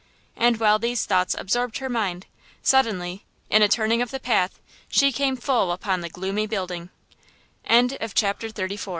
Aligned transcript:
And 0.35 0.59
while 0.59 0.79
these 0.79 1.05
thoughts 1.05 1.35
absorbed 1.37 1.77
her 1.77 1.87
mind, 1.87 2.25
suddenly, 2.63 3.23
in 3.51 3.61
a 3.61 3.67
turning 3.67 4.01
of 4.01 4.09
the 4.09 4.19
path, 4.19 4.57
she 4.89 5.11
came 5.11 5.35
full 5.37 5.71
upon 5.71 6.01
the 6.01 6.09
gloomy 6.09 6.47
building. 6.47 6.89
CHAPTER 7.67 8.47
XXXV. 8.47 8.53
THE 8.55 8.61
HIDDEN 8.63 8.77
HOUSE. 8.77 8.87